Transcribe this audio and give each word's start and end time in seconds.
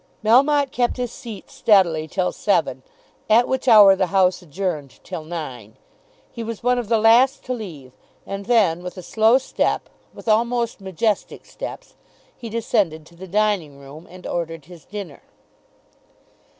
Melmotte 0.23 0.71
kept 0.71 0.97
his 0.97 1.11
seat 1.11 1.51
steadily 1.51 2.07
till 2.07 2.31
seven, 2.31 2.81
at 3.29 3.47
which 3.47 3.67
hour 3.67 3.95
the 3.95 4.07
House 4.07 4.41
adjourned 4.41 4.99
till 5.03 5.23
nine. 5.23 5.75
He 6.31 6.43
was 6.43 6.63
one 6.63 6.79
of 6.79 6.89
the 6.89 6.97
last 6.97 7.43
to 7.45 7.53
leave, 7.53 7.91
and 8.25 8.45
then 8.47 8.81
with 8.81 8.97
a 8.97 9.03
slow 9.03 9.37
step, 9.37 9.89
with 10.11 10.27
almost 10.27 10.81
majestic 10.81 11.45
steps, 11.45 11.93
he 12.35 12.49
descended 12.49 13.05
to 13.05 13.15
the 13.15 13.27
dining 13.27 13.77
room 13.77 14.07
and 14.09 14.25
ordered 14.25 14.65
his 14.65 14.85
dinner. 14.85 15.21